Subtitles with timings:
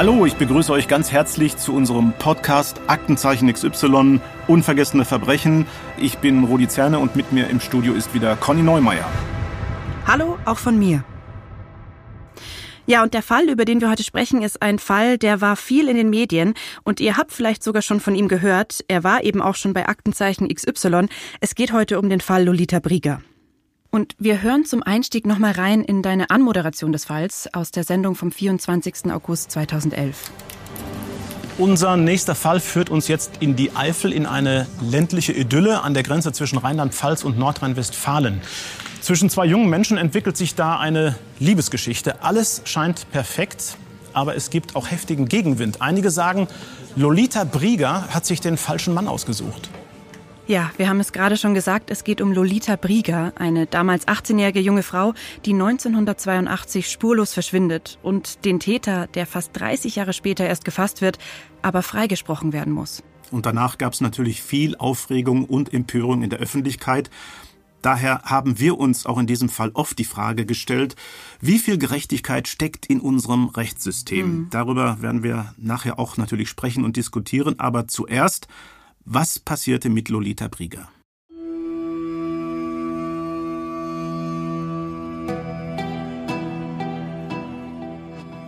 [0.00, 5.66] Hallo, ich begrüße euch ganz herzlich zu unserem Podcast Aktenzeichen XY Unvergessene Verbrechen.
[5.98, 9.04] Ich bin Rudi Zerne und mit mir im Studio ist wieder Conny Neumeier.
[10.06, 11.04] Hallo, auch von mir.
[12.86, 15.86] Ja, und der Fall, über den wir heute sprechen, ist ein Fall, der war viel
[15.86, 18.82] in den Medien und ihr habt vielleicht sogar schon von ihm gehört.
[18.88, 21.08] Er war eben auch schon bei Aktenzeichen XY.
[21.40, 23.20] Es geht heute um den Fall Lolita Brieger.
[23.90, 28.14] Und wir hören zum Einstieg nochmal rein in deine Anmoderation des Falls aus der Sendung
[28.14, 29.10] vom 24.
[29.10, 30.30] August 2011.
[31.58, 36.04] Unser nächster Fall führt uns jetzt in die Eifel, in eine ländliche Idylle an der
[36.04, 38.40] Grenze zwischen Rheinland-Pfalz und Nordrhein-Westfalen.
[39.00, 42.22] Zwischen zwei jungen Menschen entwickelt sich da eine Liebesgeschichte.
[42.22, 43.76] Alles scheint perfekt,
[44.12, 45.82] aber es gibt auch heftigen Gegenwind.
[45.82, 46.46] Einige sagen,
[46.94, 49.68] Lolita Brieger hat sich den falschen Mann ausgesucht.
[50.50, 54.58] Ja, wir haben es gerade schon gesagt, es geht um Lolita Brieger, eine damals 18-jährige
[54.58, 60.64] junge Frau, die 1982 spurlos verschwindet und den Täter, der fast 30 Jahre später erst
[60.64, 61.20] gefasst wird,
[61.62, 63.04] aber freigesprochen werden muss.
[63.30, 67.10] Und danach gab es natürlich viel Aufregung und Empörung in der Öffentlichkeit.
[67.80, 70.96] Daher haben wir uns auch in diesem Fall oft die Frage gestellt,
[71.40, 74.26] wie viel Gerechtigkeit steckt in unserem Rechtssystem.
[74.26, 74.46] Mhm.
[74.50, 77.60] Darüber werden wir nachher auch natürlich sprechen und diskutieren.
[77.60, 78.48] Aber zuerst
[79.04, 80.88] was passierte mit Lolita Brieger?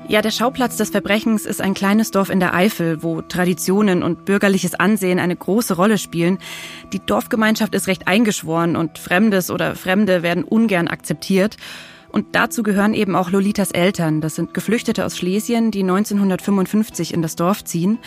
[0.09, 4.27] Ja, der Schauplatz des Verbrechens ist ein kleines Dorf in der Eifel, wo Traditionen und
[4.27, 6.39] bürgerliches Ansehen eine große Rolle spielen.
[6.93, 11.57] Die Dorfgemeinschaft ist recht eingeschworen und Fremdes oder Fremde werden ungern akzeptiert.
[12.11, 14.21] Und dazu gehören eben auch Lolitas Eltern.
[14.21, 17.99] Das sind Geflüchtete aus Schlesien, die 1955 in das Dorf ziehen.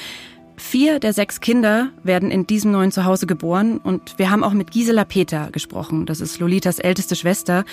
[0.57, 4.71] Vier der sechs Kinder werden in diesem neuen Zuhause geboren und wir haben auch mit
[4.71, 6.05] Gisela Peter gesprochen.
[6.05, 7.65] Das ist Lolitas älteste Schwester.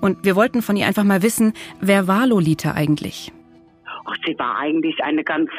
[0.00, 3.32] Und wir wollten von ihr einfach mal wissen, wer war Lolita eigentlich?
[4.06, 5.50] Ach, sie war eigentlich eine ganz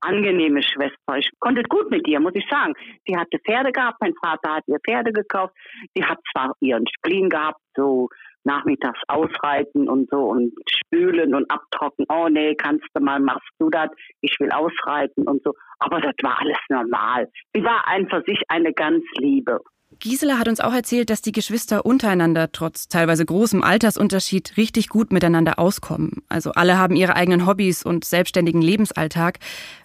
[0.00, 1.18] angenehme Schwester.
[1.18, 2.74] Ich konnte gut mit ihr, muss ich sagen.
[3.06, 5.54] Sie hatte Pferde gehabt, mein Vater hat ihr Pferde gekauft.
[5.94, 8.08] Sie hat zwar ihren Spleen gehabt, so
[8.44, 12.06] nachmittags ausreiten und so und spülen und abtrocken.
[12.08, 13.88] Oh nee, kannst du mal, machst du das?
[14.20, 15.52] Ich will ausreiten und so.
[15.78, 17.28] Aber das war alles normal.
[17.54, 19.60] Sie war einfach sich eine ganz Liebe.
[19.98, 25.12] Gisela hat uns auch erzählt, dass die Geschwister untereinander trotz teilweise großem Altersunterschied richtig gut
[25.12, 26.22] miteinander auskommen.
[26.28, 29.40] Also alle haben ihre eigenen Hobbys und selbstständigen Lebensalltag.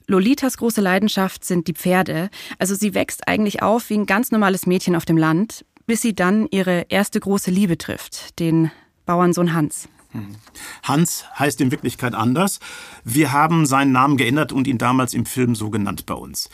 [0.08, 2.30] Lolitas große Leidenschaft sind die Pferde.
[2.60, 6.16] Also sie wächst eigentlich auf wie ein ganz normales Mädchen auf dem Land bis sie
[6.16, 8.72] dann ihre erste große Liebe trifft, den
[9.06, 9.88] Bauernsohn Hans.
[10.16, 10.36] Hm.
[10.84, 12.60] Hans heißt in Wirklichkeit anders.
[13.04, 16.50] Wir haben seinen Namen geändert und ihn damals im Film so genannt bei uns.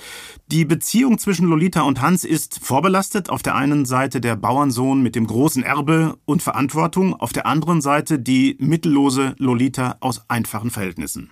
[0.47, 3.29] Die Beziehung zwischen Lolita und Hans ist vorbelastet.
[3.29, 7.81] Auf der einen Seite der Bauernsohn mit dem großen Erbe und Verantwortung, auf der anderen
[7.81, 11.31] Seite die mittellose Lolita aus einfachen Verhältnissen.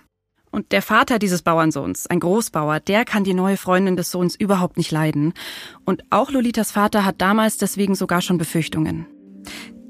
[0.50, 4.76] Und der Vater dieses Bauernsohns, ein Großbauer, der kann die neue Freundin des Sohns überhaupt
[4.76, 5.32] nicht leiden.
[5.84, 9.06] Und auch Lolitas Vater hat damals deswegen sogar schon Befürchtungen.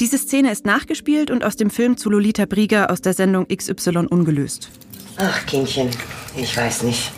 [0.01, 4.07] Diese Szene ist nachgespielt und aus dem Film zu Lolita Brieger aus der Sendung XY
[4.11, 4.71] ungelöst.
[5.17, 5.91] Ach, Kindchen,
[6.37, 7.13] ich weiß nicht.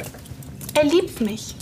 [0.75, 1.55] Er liebt mich.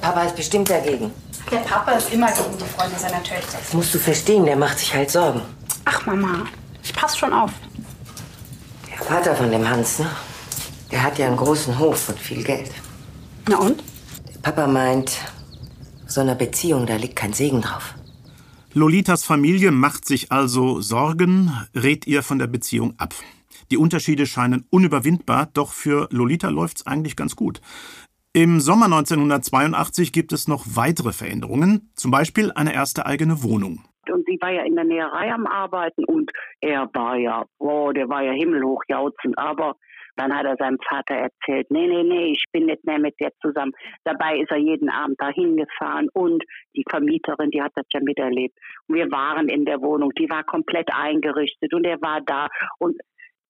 [0.00, 1.10] Papa ist bestimmt dagegen.
[1.50, 3.58] Der Papa ist immer gegen die Freunde seiner Töchter.
[3.58, 5.42] Das musst du verstehen, der macht sich halt Sorgen.
[5.84, 6.46] Ach, Mama,
[6.82, 7.50] ich pass schon auf.
[8.90, 10.06] Der Vater von dem Hans, ne?
[10.90, 12.70] Der hat ja einen großen Hof und viel Geld.
[13.48, 13.82] Na und?
[14.34, 15.18] Der Papa meint,
[16.06, 17.94] so einer Beziehung, da liegt kein Segen drauf.
[18.72, 23.14] Lolitas Familie macht sich also Sorgen, rät ihr von der Beziehung ab.
[23.70, 27.60] Die Unterschiede scheinen unüberwindbar, doch für Lolita läuft's eigentlich ganz gut.
[28.32, 33.82] Im Sommer 1982 gibt es noch weitere Veränderungen, zum Beispiel eine erste eigene Wohnung.
[34.12, 36.30] Und sie war ja in der Näherei am Arbeiten und
[36.60, 39.74] er war ja, boah, der war ja himmelhoch jautzend, aber
[40.16, 43.30] dann hat er seinem Vater erzählt, nee, nee, nee, ich bin nicht mehr mit der
[43.40, 43.72] zusammen.
[44.04, 46.42] Dabei ist er jeden Abend dahin gefahren und
[46.74, 48.56] die Vermieterin, die hat das ja miterlebt.
[48.88, 52.48] Und wir waren in der Wohnung, die war komplett eingerichtet und er war da
[52.78, 53.00] und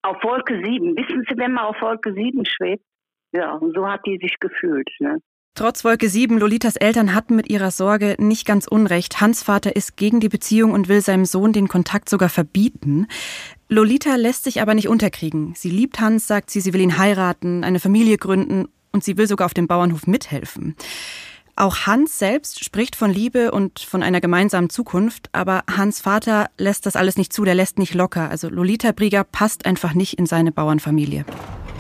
[0.03, 2.85] auf Wolke 7, wissen Sie, wenn man auf Wolke 7 schwebt?
[3.33, 5.19] Ja, und so hat die sich gefühlt, ne?
[5.57, 9.23] Trotz Wolke 7, Lolitas Eltern hatten mit ihrer Sorge nicht ganz unrecht.
[9.23, 13.07] Hans Vater ist gegen die Beziehung und will seinem Sohn den Kontakt sogar verbieten.
[13.69, 15.55] Lolita lässt sich aber nicht unterkriegen.
[15.57, 19.27] Sie liebt Hans, sagt sie, sie will ihn heiraten, eine Familie gründen und sie will
[19.27, 20.77] sogar auf dem Bauernhof mithelfen.
[21.57, 26.87] Auch Hans selbst spricht von Liebe und von einer gemeinsamen Zukunft, aber Hans Vater lässt
[26.87, 28.31] das alles nicht zu, der lässt nicht locker.
[28.31, 31.25] Also Lolita Brieger passt einfach nicht in seine Bauernfamilie.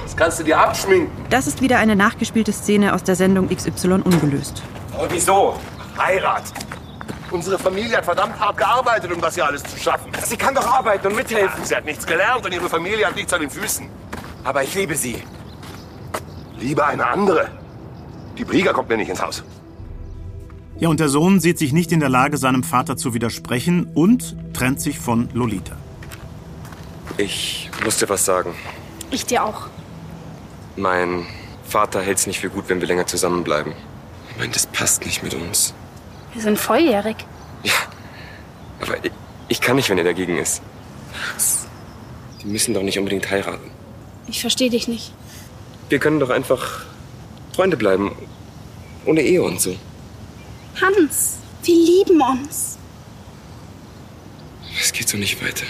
[0.03, 1.11] Das kannst du dir abschminken.
[1.31, 4.63] Das ist wieder eine nachgespielte Szene aus der Sendung XY ungelöst.
[4.95, 5.59] Aber wieso?
[5.99, 6.45] Heirat.
[7.31, 10.13] Unsere Familie hat verdammt hart gearbeitet, um das hier alles zu schaffen.
[10.25, 11.65] Sie kann doch arbeiten und mithelfen.
[11.65, 13.89] Sie hat nichts gelernt und ihre Familie hat nichts an den Füßen.
[14.45, 15.23] Aber ich liebe sie.
[16.59, 17.51] Lieber eine andere.
[18.39, 19.43] Die Brieger kommt mir nicht ins Haus.
[20.79, 24.37] Ja, und der Sohn sieht sich nicht in der Lage, seinem Vater zu widersprechen und
[24.53, 25.75] trennt sich von Lolita.
[27.17, 28.55] Ich muss dir was sagen.
[29.11, 29.69] Ich dir auch.
[30.77, 31.27] Mein
[31.67, 33.73] Vater hält es nicht für gut, wenn wir länger zusammenbleiben.
[34.31, 35.75] Ich meine, das passt nicht mit uns.
[36.37, 37.17] Wir sind volljährig.
[37.63, 37.73] Ja,
[38.83, 39.11] aber ich,
[39.49, 40.61] ich kann nicht, wenn er dagegen ist.
[42.43, 43.71] Die müssen doch nicht unbedingt heiraten.
[44.27, 45.15] Ich verstehe dich nicht.
[45.89, 46.85] Wir können doch einfach
[47.55, 48.13] Freunde bleiben.
[49.07, 49.75] Ohne Ehe und so.
[50.79, 52.77] Hans, wir lieben uns.
[54.79, 55.65] Es geht so nicht weiter.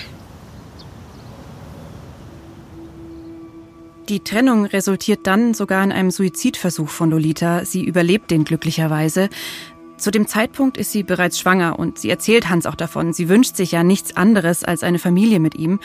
[4.08, 7.64] Die Trennung resultiert dann sogar in einem Suizidversuch von Lolita.
[7.64, 9.28] Sie überlebt den glücklicherweise.
[9.96, 13.12] Zu dem Zeitpunkt ist sie bereits schwanger und sie erzählt Hans auch davon.
[13.12, 15.80] Sie wünscht sich ja nichts anderes als eine Familie mit ihm.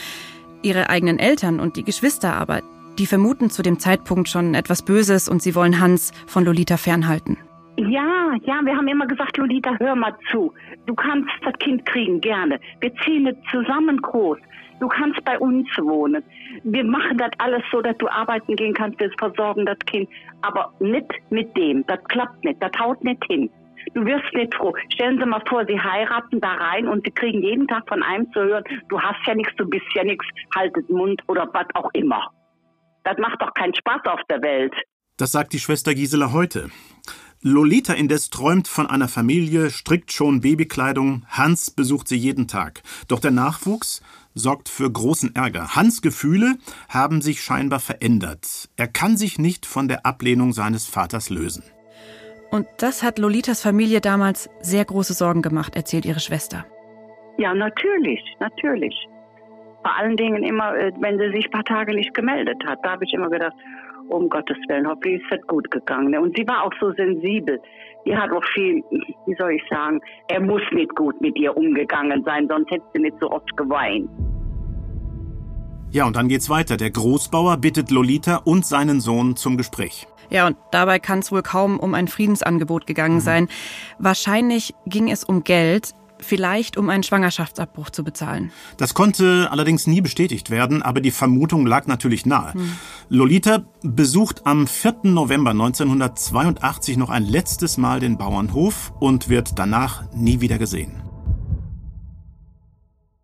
[0.62, 2.62] Ihre eigenen Eltern und die Geschwister aber,
[3.00, 7.38] die vermuten zu dem Zeitpunkt schon etwas Böses und sie wollen Hans von Lolita fernhalten.
[7.78, 10.54] Ja, ja, wir haben immer gesagt, Lolita, hör mal zu.
[10.86, 12.60] Du kannst das Kind kriegen, gerne.
[12.82, 14.38] Wir ziehen es zusammen groß.
[14.82, 16.24] Du kannst bei uns wohnen.
[16.64, 19.00] Wir machen das alles so, dass du arbeiten gehen kannst.
[19.00, 20.10] Wir versorgen das Kind.
[20.42, 21.86] Aber nicht mit dem.
[21.86, 22.62] Das klappt nicht.
[22.62, 23.50] Das haut nicht hin.
[23.94, 24.74] Du wirst nicht froh.
[24.94, 28.32] Stellen Sie mal vor, Sie heiraten da rein und Sie kriegen jeden Tag von einem
[28.32, 30.26] zu hören, du hast ja nichts, du bist ja nichts,
[30.56, 32.32] haltet Mund oder was auch immer.
[33.04, 34.74] Das macht doch keinen Spaß auf der Welt.
[35.18, 36.70] Das sagt die Schwester Gisela heute.
[37.44, 42.84] Lolita indes träumt von einer Familie, strickt schon Babykleidung, Hans besucht sie jeden Tag.
[43.08, 44.04] Doch der Nachwuchs
[44.36, 45.76] sorgt für großen Ärger.
[45.76, 46.58] Hans Gefühle
[46.88, 48.70] haben sich scheinbar verändert.
[48.78, 51.64] Er kann sich nicht von der Ablehnung seines Vaters lösen.
[52.52, 56.66] Und das hat Lolitas Familie damals sehr große Sorgen gemacht, erzählt ihre Schwester.
[57.38, 58.94] Ja, natürlich, natürlich.
[59.82, 62.80] Vor allen Dingen immer, äh, wenn sie sich ein paar Tage nicht gemeldet hat.
[62.84, 63.56] Da habe ich immer gedacht,
[64.10, 66.16] um Gottes Willen, hoffentlich ist das gut gegangen.
[66.18, 67.60] Und sie war auch so sensibel.
[68.06, 72.24] Die hat auch viel, wie soll ich sagen, er muss nicht gut mit ihr umgegangen
[72.26, 74.10] sein, sonst hätte sie nicht so oft geweint.
[75.92, 76.78] Ja, und dann geht's weiter.
[76.78, 80.08] Der Großbauer bittet Lolita und seinen Sohn zum Gespräch.
[80.32, 83.50] Ja, und dabei kann es wohl kaum um ein Friedensangebot gegangen sein.
[84.00, 88.52] Wahrscheinlich ging es um Geld, vielleicht um einen Schwangerschaftsabbruch zu bezahlen.
[88.78, 92.54] Das konnte allerdings nie bestätigt werden, aber die Vermutung lag natürlich nahe.
[92.54, 92.72] Hm.
[93.10, 95.00] Lolita besucht am 4.
[95.04, 101.11] November 1982 noch ein letztes Mal den Bauernhof und wird danach nie wieder gesehen.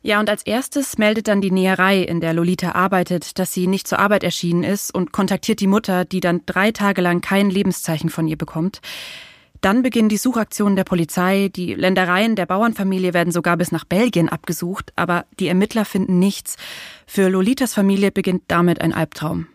[0.07, 3.89] Ja, und als erstes meldet dann die Näherei, in der Lolita arbeitet, dass sie nicht
[3.89, 8.09] zur Arbeit erschienen ist und kontaktiert die Mutter, die dann drei Tage lang kein Lebenszeichen
[8.09, 8.79] von ihr bekommt.
[9.59, 14.29] Dann beginnen die Suchaktionen der Polizei, die Ländereien der Bauernfamilie werden sogar bis nach Belgien
[14.29, 16.55] abgesucht, aber die Ermittler finden nichts.
[17.05, 19.47] Für Lolitas Familie beginnt damit ein Albtraum.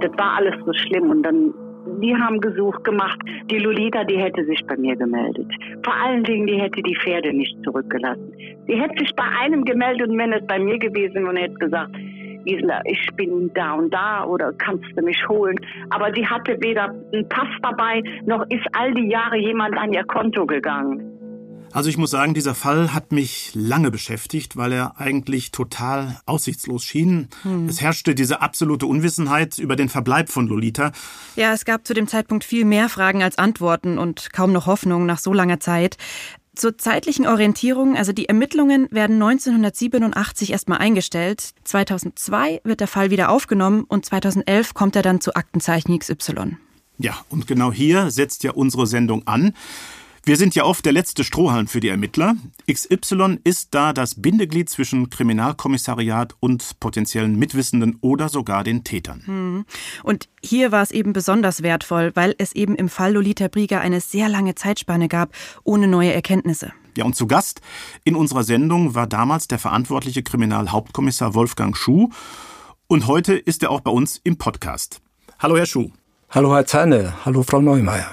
[0.00, 1.52] Das war alles so schlimm und dann
[2.00, 3.18] die haben gesucht gemacht.
[3.50, 5.46] Die Lolita, die hätte sich bei mir gemeldet.
[5.84, 8.32] Vor allen Dingen, die hätte die Pferde nicht zurückgelassen.
[8.68, 11.96] Die hätte sich bei einem gemeldet und wenn es bei mir gewesen und hätte gesagt,
[12.44, 15.56] Gisela, ich bin da und da oder kannst du mich holen.
[15.90, 20.04] Aber sie hatte weder einen Pass dabei, noch ist all die Jahre jemand an ihr
[20.04, 21.17] Konto gegangen.
[21.72, 26.84] Also ich muss sagen, dieser Fall hat mich lange beschäftigt, weil er eigentlich total aussichtslos
[26.84, 27.28] schien.
[27.42, 27.68] Hm.
[27.68, 30.92] Es herrschte diese absolute Unwissenheit über den Verbleib von Lolita.
[31.36, 35.06] Ja, es gab zu dem Zeitpunkt viel mehr Fragen als Antworten und kaum noch Hoffnung
[35.06, 35.96] nach so langer Zeit.
[36.58, 41.52] Zur zeitlichen Orientierung, also die Ermittlungen werden 1987 erstmal eingestellt.
[41.62, 46.56] 2002 wird der Fall wieder aufgenommen und 2011 kommt er dann zu Aktenzeichen XY.
[46.98, 49.54] Ja, und genau hier setzt ja unsere Sendung an.
[50.28, 52.36] Wir sind ja oft der letzte Strohhalm für die Ermittler.
[52.70, 59.22] XY ist da das Bindeglied zwischen Kriminalkommissariat und potenziellen Mitwissenden oder sogar den Tätern.
[59.24, 59.64] Hm.
[60.02, 64.02] Und hier war es eben besonders wertvoll, weil es eben im Fall Lolita Brieger eine
[64.02, 65.32] sehr lange Zeitspanne gab,
[65.64, 66.74] ohne neue Erkenntnisse.
[66.94, 67.62] Ja, und zu Gast
[68.04, 72.10] in unserer Sendung war damals der verantwortliche Kriminalhauptkommissar Wolfgang Schuh.
[72.86, 75.00] Und heute ist er auch bei uns im Podcast.
[75.38, 75.90] Hallo, Herr Schuh.
[76.28, 77.14] Hallo, Herr Zerne.
[77.24, 78.10] Hallo, Frau Neumeier.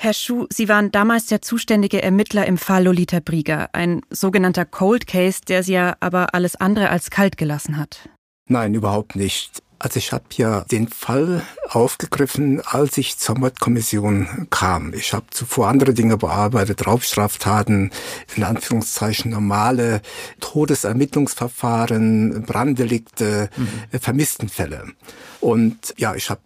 [0.00, 5.08] Herr Schuh, Sie waren damals der zuständige Ermittler im Fall Lolita Brieger, ein sogenannter Cold
[5.08, 8.08] Case, der Sie ja aber alles andere als kalt gelassen hat.
[8.46, 9.60] Nein, überhaupt nicht.
[9.80, 14.94] Also ich habe ja den Fall aufgegriffen, als ich zur Mordkommission kam.
[14.94, 17.90] Ich habe zuvor andere Dinge bearbeitet, Raubstraftaten,
[18.36, 20.00] in Anführungszeichen normale
[20.38, 23.98] Todesermittlungsverfahren, Branddelikte, mhm.
[23.98, 24.92] Vermisstenfälle.
[25.40, 26.40] Und ja, ich habe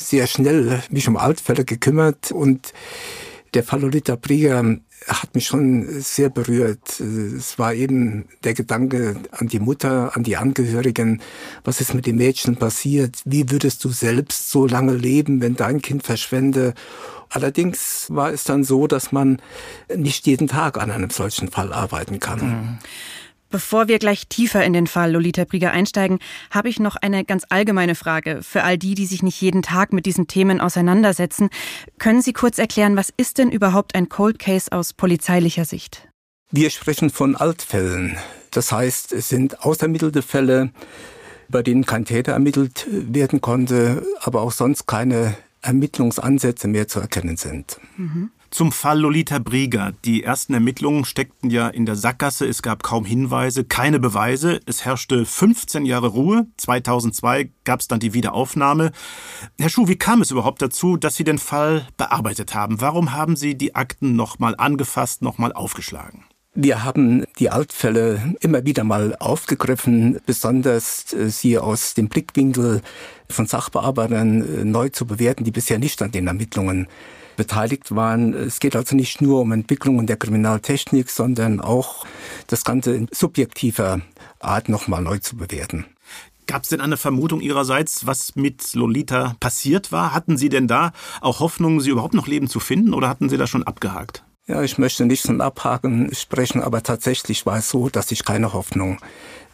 [0.00, 2.72] sehr schnell mich um Altfälle gekümmert und
[3.54, 4.76] Der Fall Lolita Brieger
[5.08, 7.00] hat mich schon sehr berührt.
[7.00, 11.20] Es war eben der Gedanke an die Mutter, an die Angehörigen.
[11.64, 13.20] Was ist mit dem Mädchen passiert?
[13.24, 16.74] Wie würdest du selbst so lange leben, wenn dein Kind verschwende?
[17.28, 19.42] Allerdings war es dann so, dass man
[19.94, 22.40] nicht jeden Tag an einem solchen Fall arbeiten kann.
[22.40, 22.78] Mhm.
[23.50, 26.20] Bevor wir gleich tiefer in den Fall Lolita Brieger einsteigen,
[26.52, 29.92] habe ich noch eine ganz allgemeine Frage für all die, die sich nicht jeden Tag
[29.92, 31.50] mit diesen Themen auseinandersetzen.
[31.98, 36.08] Können Sie kurz erklären, was ist denn überhaupt ein Cold Case aus polizeilicher Sicht?
[36.52, 38.16] Wir sprechen von Altfällen.
[38.52, 40.70] Das heißt, es sind ausermittelte Fälle,
[41.48, 47.36] bei denen kein Täter ermittelt werden konnte, aber auch sonst keine Ermittlungsansätze mehr zu erkennen
[47.36, 47.80] sind.
[47.96, 48.30] Mhm.
[48.50, 49.92] Zum Fall Lolita Brieger.
[50.04, 52.46] Die ersten Ermittlungen steckten ja in der Sackgasse.
[52.46, 54.58] Es gab kaum Hinweise, keine Beweise.
[54.66, 56.48] Es herrschte 15 Jahre Ruhe.
[56.56, 58.90] 2002 gab es dann die Wiederaufnahme.
[59.56, 62.80] Herr Schuh, wie kam es überhaupt dazu, dass Sie den Fall bearbeitet haben?
[62.80, 66.24] Warum haben Sie die Akten nochmal angefasst, nochmal aufgeschlagen?
[66.52, 72.82] Wir haben die Altfälle immer wieder mal aufgegriffen, besonders äh, sie aus dem Blickwinkel
[73.28, 76.88] von Sachbearbeitern äh, neu zu bewerten, die bisher nicht an den Ermittlungen
[77.40, 78.34] beteiligt waren.
[78.34, 82.04] Es geht also nicht nur um Entwicklungen der Kriminaltechnik, sondern auch
[82.48, 84.02] das Ganze in subjektiver
[84.40, 85.86] Art nochmal neu zu bewerten.
[86.46, 90.12] Gab es denn eine Vermutung Ihrerseits, was mit Lolita passiert war?
[90.12, 90.92] Hatten Sie denn da
[91.22, 94.22] auch Hoffnung, sie überhaupt noch leben zu finden oder hatten Sie das schon abgehakt?
[94.46, 98.52] Ja, ich möchte nicht von Abhaken sprechen, aber tatsächlich war es so, dass ich keine
[98.52, 98.98] Hoffnung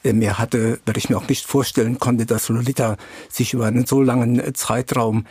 [0.03, 2.97] mehr hatte, weil ich mir auch nicht vorstellen konnte, dass Lolita
[3.29, 5.27] sich über einen so langen Zeitraum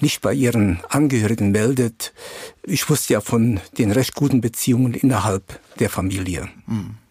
[0.00, 2.12] nicht bei ihren Angehörigen meldet.
[2.62, 6.48] Ich wusste ja von den recht guten Beziehungen innerhalb der Familie.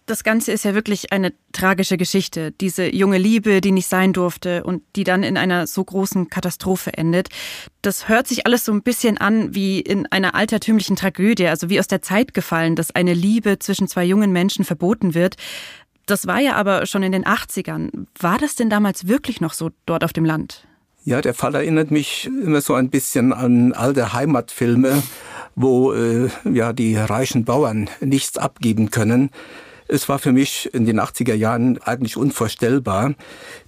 [0.07, 2.53] Das Ganze ist ja wirklich eine tragische Geschichte.
[2.53, 6.93] Diese junge Liebe, die nicht sein durfte und die dann in einer so großen Katastrophe
[6.93, 7.27] endet.
[7.81, 11.77] Das hört sich alles so ein bisschen an wie in einer altertümlichen Tragödie, also wie
[11.77, 15.35] aus der Zeit gefallen, dass eine Liebe zwischen zwei jungen Menschen verboten wird.
[16.05, 18.07] Das war ja aber schon in den 80ern.
[18.17, 20.65] War das denn damals wirklich noch so dort auf dem Land?
[21.07, 25.01] Ja, der Fall erinnert mich immer so ein bisschen an alte Heimatfilme,
[25.55, 29.29] wo äh, ja die reichen Bauern nichts abgeben können.
[29.87, 33.13] Es war für mich in den 80er Jahren eigentlich unvorstellbar,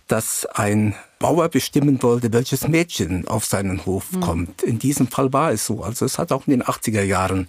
[0.08, 4.20] dass ein Bauer bestimmen wollte, welches Mädchen auf seinen Hof mhm.
[4.20, 4.62] kommt.
[4.62, 5.82] In diesem Fall war es so.
[5.82, 7.48] Also es hat auch in den 80er Jahren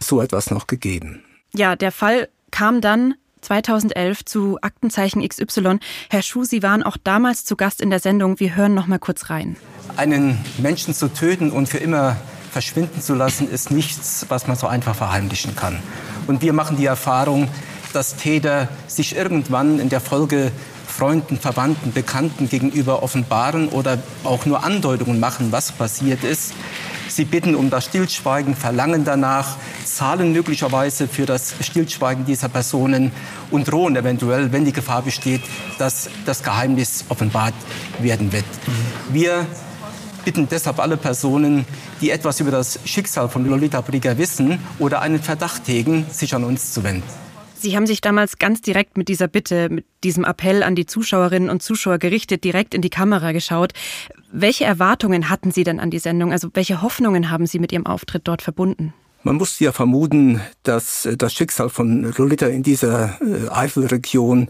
[0.00, 1.22] so etwas noch gegeben.
[1.54, 3.16] Ja, der Fall kam dann
[3.46, 5.78] 2011 zu Aktenzeichen XY.
[6.10, 8.40] Herr Schuh, Sie waren auch damals zu Gast in der Sendung.
[8.40, 9.56] Wir hören noch mal kurz rein.
[9.96, 12.16] Einen Menschen zu töten und für immer
[12.50, 15.78] verschwinden zu lassen, ist nichts, was man so einfach verheimlichen kann.
[16.26, 17.48] Und wir machen die Erfahrung,
[17.92, 20.50] dass Täter sich irgendwann in der Folge
[20.86, 26.52] Freunden, Verwandten, Bekannten gegenüber offenbaren oder auch nur Andeutungen machen, was passiert ist.
[27.16, 29.56] Sie bitten um das Stillschweigen, verlangen danach,
[29.86, 33.10] zahlen möglicherweise für das Stillschweigen dieser Personen
[33.50, 35.40] und drohen eventuell, wenn die Gefahr besteht,
[35.78, 37.54] dass das Geheimnis offenbart
[38.00, 38.44] werden wird.
[39.10, 39.46] Wir
[40.26, 41.64] bitten deshalb alle Personen,
[42.02, 46.44] die etwas über das Schicksal von Lolita Brigger wissen oder einen Verdacht hegen, sich an
[46.44, 47.25] uns zu wenden.
[47.58, 51.48] Sie haben sich damals ganz direkt mit dieser Bitte, mit diesem Appell an die Zuschauerinnen
[51.48, 53.72] und Zuschauer gerichtet, direkt in die Kamera geschaut.
[54.30, 56.32] Welche Erwartungen hatten Sie denn an die Sendung?
[56.32, 58.92] Also welche Hoffnungen haben Sie mit Ihrem Auftritt dort verbunden?
[59.26, 64.46] Man musste ja vermuten, dass äh, das Schicksal von Lolita in dieser äh, Eifelregion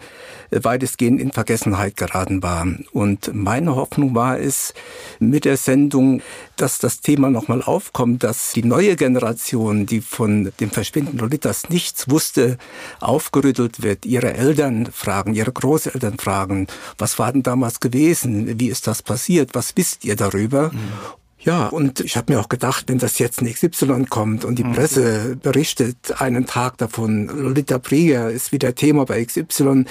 [0.50, 2.66] äh, weitestgehend in Vergessenheit geraten war.
[2.92, 4.74] Und meine Hoffnung war es
[5.18, 6.20] mit der Sendung,
[6.56, 12.10] dass das Thema nochmal aufkommt, dass die neue Generation, die von dem Verschwinden Lolitas nichts
[12.10, 12.58] wusste,
[13.00, 16.66] aufgerüttelt wird, ihre Eltern fragen, ihre Großeltern fragen,
[16.98, 20.70] was war denn damals gewesen, wie ist das passiert, was wisst ihr darüber?
[20.70, 21.16] Mhm.
[21.46, 24.64] Ja, und ich habe mir auch gedacht, wenn das jetzt in XY kommt und die
[24.64, 24.72] mhm.
[24.72, 29.84] Presse berichtet einen Tag davon, Lolita Prieger ist wieder Thema bei XY,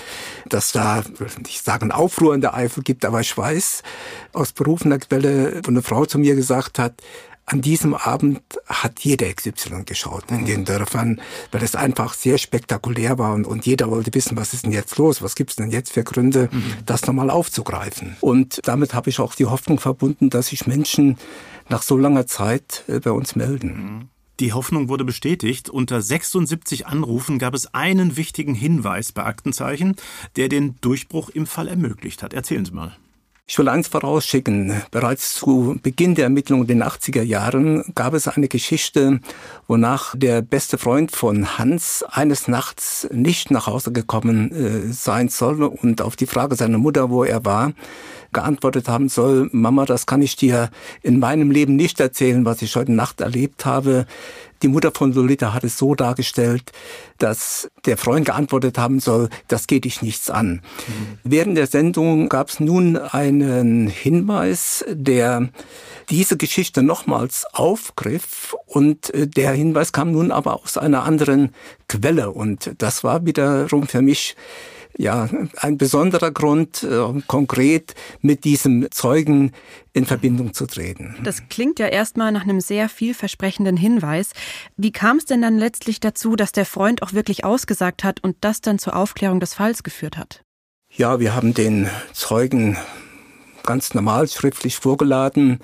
[0.50, 1.02] dass da,
[1.48, 3.84] ich sage, ein Aufruhr in der Eifel gibt, aber ich weiß
[4.34, 7.02] aus berufener Quelle, wo eine Frau zu mir gesagt hat,
[7.48, 11.22] an diesem Abend hat jeder XY geschaut in den Dörfern,
[11.52, 14.98] weil es einfach sehr spektakulär war und, und jeder wollte wissen, was ist denn jetzt
[14.98, 16.74] los, was gibt es denn jetzt für Gründe, mhm.
[16.86, 18.18] das nochmal aufzugreifen.
[18.22, 21.18] Und damit habe ich auch die Hoffnung verbunden, dass sich Menschen
[21.70, 23.68] nach so langer Zeit äh, bei uns melden.
[23.68, 24.10] Mhm.
[24.40, 25.70] Die Hoffnung wurde bestätigt.
[25.70, 29.96] Unter 76 Anrufen gab es einen wichtigen Hinweis bei Aktenzeichen,
[30.36, 32.34] der den Durchbruch im Fall ermöglicht hat.
[32.34, 32.98] Erzählen Sie mal.
[33.48, 34.82] Ich will eins vorausschicken.
[34.90, 39.20] Bereits zu Beginn der Ermittlungen in den 80er Jahren gab es eine Geschichte,
[39.68, 45.62] wonach der beste Freund von Hans eines Nachts nicht nach Hause gekommen äh, sein soll
[45.62, 47.74] und auf die Frage seiner Mutter, wo er war,
[48.36, 50.70] geantwortet haben soll, Mama, das kann ich dir
[51.02, 54.06] in meinem Leben nicht erzählen, was ich heute Nacht erlebt habe.
[54.62, 56.72] Die Mutter von Lolita hat es so dargestellt,
[57.18, 60.62] dass der Freund geantwortet haben soll, das geht dich nichts an.
[60.88, 61.18] Mhm.
[61.24, 65.50] Während der Sendung gab es nun einen Hinweis, der
[66.10, 71.54] diese Geschichte nochmals aufgriff und äh, der Hinweis kam nun aber aus einer anderen
[71.88, 74.36] Quelle und das war wiederum für mich
[74.98, 79.52] ja, ein besonderer Grund, äh, konkret mit diesem Zeugen
[79.94, 81.16] in Verbindung zu treten.
[81.24, 84.32] Das klingt ja erstmal nach einem sehr vielversprechenden Hinweis.
[84.78, 88.38] Wie kam es denn dann letztlich dazu, dass der Freund auch wirklich ausgesagt hat und
[88.42, 90.44] das dann zur Aufklärung des Falls geführt hat?
[90.90, 92.78] Ja, wir haben den Zeugen
[93.66, 95.60] ganz normal schriftlich vorgeladen.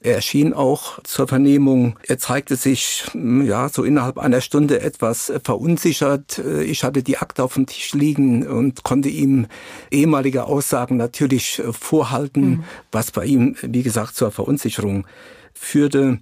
[0.00, 1.98] Er erschien auch zur Vernehmung.
[2.06, 6.38] Er zeigte sich hm, ja so innerhalb einer Stunde etwas verunsichert.
[6.38, 9.46] Ich hatte die Akte auf dem Tisch liegen und konnte ihm
[9.90, 12.64] ehemalige Aussagen natürlich vorhalten, mhm.
[12.92, 15.06] was bei ihm, wie gesagt, zur Verunsicherung
[15.52, 16.18] führte.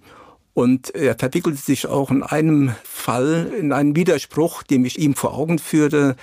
[0.54, 5.32] Und er verwickelte sich auch in einem Fall in einen Widerspruch, den ich ihm vor
[5.34, 6.14] Augen führte,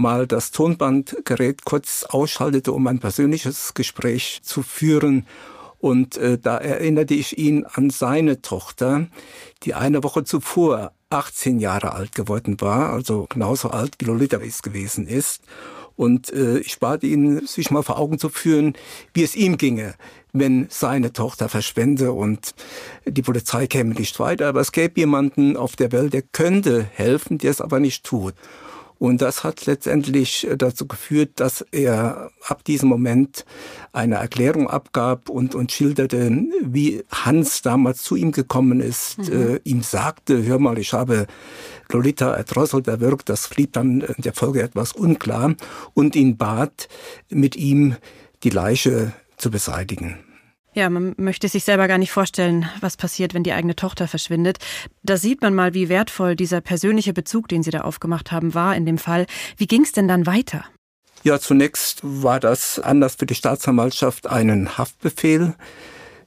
[0.00, 5.26] mal das Tonbandgerät kurz ausschaltete, um ein persönliches Gespräch zu führen.
[5.78, 9.06] Und äh, da erinnerte ich ihn an seine Tochter,
[9.62, 14.62] die eine Woche zuvor 18 Jahre alt geworden war, also genauso alt wie Lolita es
[14.62, 15.42] gewesen ist.
[15.96, 18.74] Und äh, ich bat ihn, sich mal vor Augen zu führen,
[19.12, 19.94] wie es ihm ginge,
[20.32, 22.54] wenn seine Tochter verschwende und
[23.04, 24.48] die Polizei käme nicht weiter.
[24.48, 28.34] Aber es gäbe jemanden auf der Welt, der könnte helfen, der es aber nicht tut.
[29.00, 33.46] Und das hat letztendlich äh, dazu geführt, dass er ab diesem Moment
[33.94, 36.30] eine Erklärung abgab und, und schilderte,
[36.60, 39.32] wie Hans damals zu ihm gekommen ist, mhm.
[39.32, 41.26] äh, ihm sagte, hör mal, ich habe
[41.90, 45.54] Lolita erdrosselt, erwürgt, das blieb dann in der Folge etwas unklar
[45.94, 46.88] und ihn bat,
[47.30, 47.96] mit ihm
[48.42, 50.18] die Leiche zu beseitigen.
[50.72, 54.58] Ja, man möchte sich selber gar nicht vorstellen, was passiert, wenn die eigene Tochter verschwindet.
[55.02, 58.76] Da sieht man mal, wie wertvoll dieser persönliche Bezug, den Sie da aufgemacht haben, war
[58.76, 59.26] in dem Fall.
[59.56, 60.64] Wie ging es denn dann weiter?
[61.24, 65.54] Ja, zunächst war das Anlass für die Staatsanwaltschaft, einen Haftbefehl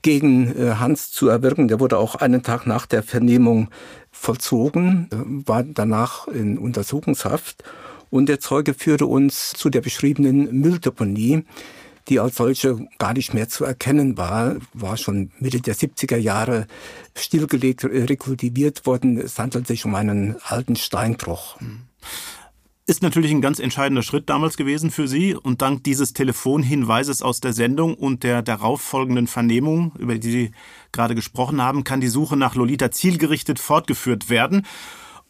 [0.01, 1.69] gegen äh, Hans zu erwirken.
[1.69, 3.69] Der wurde auch einen Tag nach der Vernehmung
[4.11, 7.63] vollzogen, äh, war danach in Untersuchungshaft.
[8.09, 11.45] Und der Zeuge führte uns zu der beschriebenen Mülldeponie,
[12.09, 16.67] die als solche gar nicht mehr zu erkennen war, war schon Mitte der 70er Jahre
[17.15, 19.17] stillgelegt, rekultiviert worden.
[19.17, 21.57] Es handelt sich um einen alten Steinbruch.
[22.85, 25.35] Ist natürlich ein ganz entscheidender Schritt damals gewesen für Sie.
[25.35, 30.51] Und dank dieses Telefonhinweises aus der Sendung und der darauffolgenden Vernehmung, über die Sie
[30.91, 34.65] gerade gesprochen haben, kann die Suche nach Lolita zielgerichtet fortgeführt werden.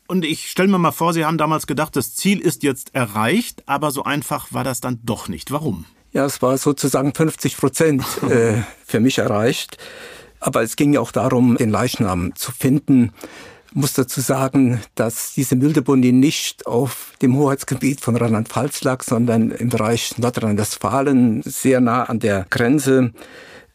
[0.07, 3.61] Und ich stelle mir mal vor, Sie haben damals gedacht, das Ziel ist jetzt erreicht,
[3.67, 5.51] aber so einfach war das dann doch nicht.
[5.51, 5.85] Warum?
[6.13, 9.77] Ja, es war sozusagen 50 Prozent äh, für mich erreicht.
[10.39, 13.11] Aber es ging ja auch darum, den Leichnam zu finden.
[13.69, 19.49] Ich muss dazu sagen, dass diese Mildebundi nicht auf dem Hoheitsgebiet von Rheinland-Pfalz lag, sondern
[19.49, 23.13] im Bereich Nordrhein-Westfalen, sehr nah an der Grenze.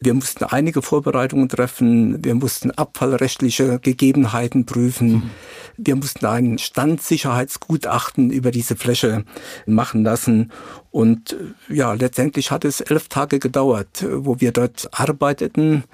[0.01, 2.25] Wir mussten einige Vorbereitungen treffen.
[2.25, 5.11] Wir mussten abfallrechtliche Gegebenheiten prüfen.
[5.11, 5.31] Mhm.
[5.77, 9.25] Wir mussten ein Standsicherheitsgutachten über diese Fläche
[9.67, 10.53] machen lassen.
[10.99, 11.37] Und
[11.69, 15.85] ja, letztendlich hat es elf Tage gedauert, wo wir dort arbeiteten.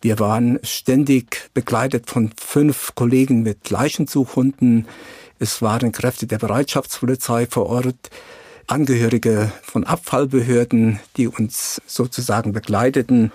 [0.00, 4.86] Wir waren ständig begleitet von fünf Kollegen mit Leichensuchhunden.
[5.40, 8.10] Es waren Kräfte der Bereitschaftspolizei vor Ort.
[8.68, 13.32] Angehörige von Abfallbehörden, die uns sozusagen begleiteten.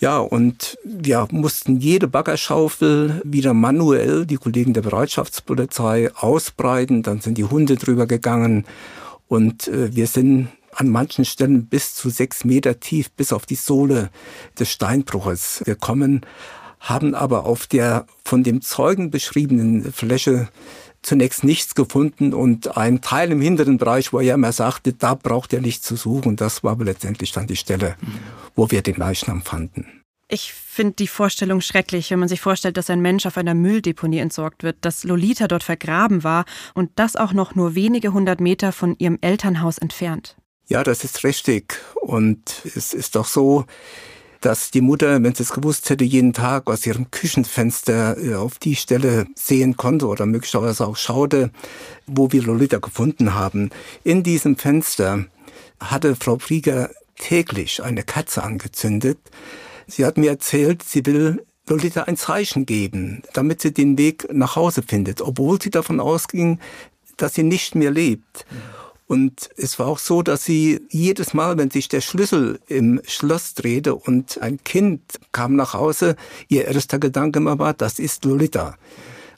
[0.00, 7.02] Ja, und wir mussten jede Baggerschaufel wieder manuell, die Kollegen der Bereitschaftspolizei, ausbreiten.
[7.02, 8.64] Dann sind die Hunde drüber gegangen.
[9.28, 13.54] Und äh, wir sind an manchen Stellen bis zu sechs Meter tief, bis auf die
[13.54, 14.10] Sohle
[14.58, 16.24] des Steinbruches gekommen,
[16.80, 20.48] haben aber auf der von dem Zeugen beschriebenen Fläche
[21.02, 25.52] zunächst nichts gefunden und ein Teil im hinteren Bereich, wo er immer sagte, da braucht
[25.52, 26.36] er nicht zu suchen.
[26.36, 27.96] Das war aber letztendlich dann die Stelle,
[28.54, 29.86] wo wir den Leichnam fanden.
[30.30, 34.18] Ich finde die Vorstellung schrecklich, wenn man sich vorstellt, dass ein Mensch auf einer Mülldeponie
[34.18, 38.72] entsorgt wird, dass Lolita dort vergraben war und das auch noch nur wenige hundert Meter
[38.72, 40.36] von ihrem Elternhaus entfernt.
[40.66, 41.80] Ja, das ist richtig.
[42.02, 43.64] Und es ist doch so,
[44.42, 48.58] dass die Mutter, wenn sie es gewusst hätte, jeden Tag aus ihrem Küchenfenster äh, auf
[48.58, 51.50] die Stelle sehen konnte oder möglicherweise auch schaute,
[52.06, 53.70] wo wir Lolita gefunden haben.
[54.04, 55.24] In diesem Fenster
[55.80, 59.18] hatte Frau Flieger täglich eine Katze angezündet.
[59.88, 64.54] Sie hat mir erzählt, sie will Lolita ein Zeichen geben, damit sie den Weg nach
[64.54, 66.60] Hause findet, obwohl sie davon ausging,
[67.16, 68.46] dass sie nicht mehr lebt.
[69.06, 73.54] Und es war auch so, dass sie jedes Mal, wenn sich der Schlüssel im Schloss
[73.54, 75.00] drehte und ein Kind
[75.32, 76.14] kam nach Hause,
[76.48, 78.76] ihr erster Gedanke immer war, das ist Lolita.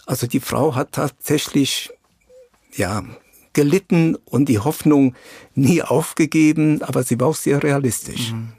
[0.06, 1.90] Also die Frau hat tatsächlich,
[2.74, 3.04] ja,
[3.52, 5.14] gelitten und die Hoffnung
[5.54, 8.32] nie aufgegeben, aber sie war auch sehr realistisch.
[8.32, 8.52] Mhm.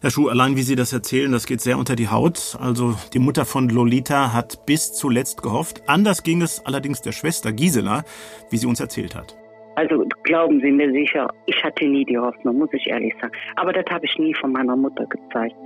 [0.00, 2.56] Herr Schuh, allein wie Sie das erzählen, das geht sehr unter die Haut.
[2.60, 5.82] Also die Mutter von Lolita hat bis zuletzt gehofft.
[5.88, 8.04] Anders ging es allerdings der Schwester Gisela,
[8.48, 9.36] wie sie uns erzählt hat.
[9.74, 13.32] Also glauben Sie mir sicher, ich hatte nie die Hoffnung, muss ich ehrlich sagen.
[13.56, 15.56] Aber das habe ich nie von meiner Mutter gezeigt.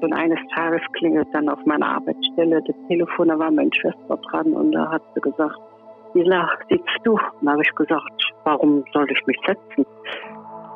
[0.00, 4.50] Und eines Tages klingelt dann auf meiner Arbeitsstelle das Telefon, da war meine Schwester dran
[4.54, 5.58] und da hat sie gesagt,
[6.14, 7.12] Gisela, sitzt du?
[7.12, 9.84] Und da habe ich gesagt, warum soll ich mich setzen?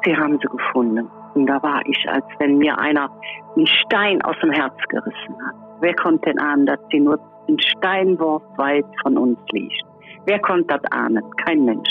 [0.04, 1.08] Sie haben sie gefunden.
[1.34, 3.10] Und da war ich, als wenn mir einer
[3.56, 5.54] einen Stein aus dem Herz gerissen hat.
[5.80, 7.18] Wer konnte denn ahnen, dass sie nur
[7.48, 9.82] ein Steinwurf weit von uns liegt?
[10.26, 11.22] Wer konnte das ahnen?
[11.44, 11.90] Kein Mensch.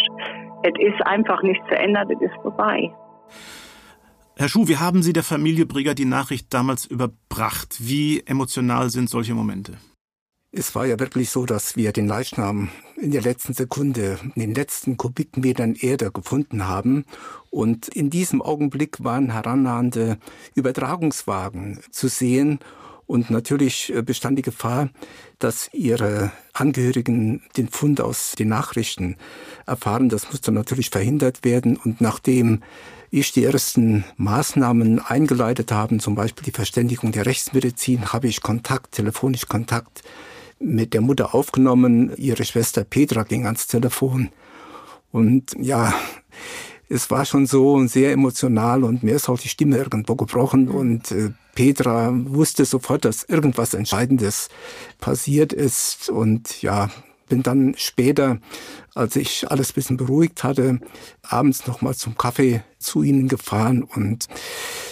[0.63, 2.93] Es ist einfach nicht zu ändern, es ist vorbei.
[4.37, 7.77] Herr Schuh, wie haben Sie der Familie Brigger die Nachricht damals überbracht?
[7.79, 9.73] Wie emotional sind solche Momente?
[10.53, 14.53] Es war ja wirklich so, dass wir den Leichnam in der letzten Sekunde, in den
[14.53, 17.05] letzten Kubikmetern Erde gefunden haben.
[17.49, 20.17] Und in diesem Augenblick waren herannahende
[20.53, 22.59] Übertragungswagen zu sehen.
[23.07, 24.89] Und natürlich äh, bestand die Gefahr,
[25.39, 29.15] dass ihre Angehörigen den Fund aus den Nachrichten
[29.65, 30.09] erfahren.
[30.09, 31.77] Das musste natürlich verhindert werden.
[31.77, 32.61] Und nachdem
[33.09, 38.91] ich die ersten Maßnahmen eingeleitet habe, zum Beispiel die Verständigung der Rechtsmedizin, habe ich Kontakt,
[38.91, 40.03] telefonisch Kontakt
[40.61, 42.11] mit der Mutter aufgenommen.
[42.17, 44.29] Ihre Schwester Petra ging ans Telefon.
[45.11, 45.93] Und ja,
[46.91, 51.11] es war schon so sehr emotional und mir ist auch die Stimme irgendwo gebrochen und
[51.11, 54.49] äh, Petra wusste sofort, dass irgendwas Entscheidendes
[54.99, 56.89] passiert ist und ja,
[57.29, 58.39] bin dann später,
[58.93, 60.79] als ich alles bisschen beruhigt hatte,
[61.23, 64.27] abends nochmal zum Kaffee zu ihnen gefahren und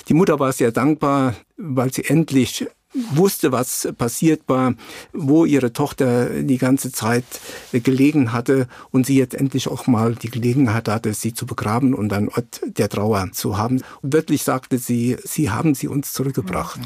[0.07, 4.73] die Mutter war sehr dankbar, weil sie endlich wusste, was passiert war,
[5.13, 7.25] wo ihre Tochter die ganze Zeit
[7.71, 12.11] gelegen hatte und sie jetzt endlich auch mal die Gelegenheit hatte, sie zu begraben und
[12.13, 13.81] einen Ort der Trauer zu haben.
[14.01, 16.79] Und wirklich sagte sie, sie haben sie uns zurückgebracht.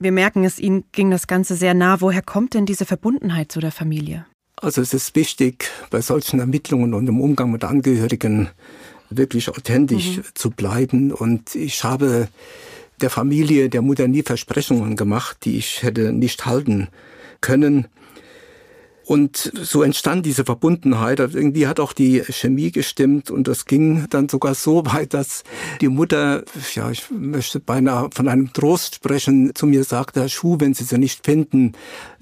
[0.00, 2.00] Wir merken es, Ihnen ging das Ganze sehr nah.
[2.00, 4.26] Woher kommt denn diese Verbundenheit zu der Familie?
[4.54, 8.48] Also es ist wichtig, bei solchen Ermittlungen und im Umgang mit Angehörigen
[9.10, 10.22] wirklich authentisch mhm.
[10.34, 11.12] zu bleiben.
[11.12, 12.28] Und ich habe
[13.02, 16.88] der Familie, der Mutter nie Versprechungen gemacht, die ich hätte nicht halten
[17.40, 17.86] können.
[19.08, 21.18] Und so entstand diese Verbundenheit.
[21.18, 25.44] Also irgendwie hat auch die Chemie gestimmt und das ging dann sogar so weit, dass
[25.80, 26.44] die Mutter,
[26.74, 30.84] ja, ich möchte beinahe von einem Trost sprechen, zu mir sagte, Herr Schuh, wenn Sie
[30.84, 31.72] sie nicht finden,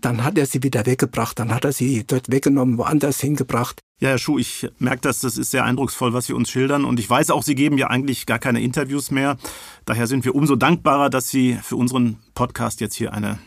[0.00, 3.80] dann hat er sie wieder weggebracht, dann hat er sie dort weggenommen, woanders hingebracht.
[3.98, 6.84] Ja, Herr Schuh, ich merke das, das ist sehr eindrucksvoll, was Sie uns schildern.
[6.84, 9.38] Und ich weiß auch, Sie geben ja eigentlich gar keine Interviews mehr.
[9.86, 13.40] Daher sind wir umso dankbarer, dass Sie für unseren Podcast jetzt hier eine